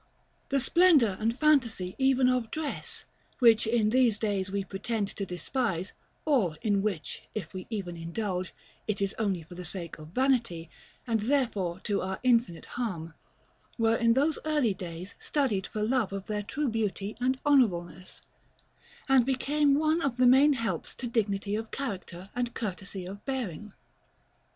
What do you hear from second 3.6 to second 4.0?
in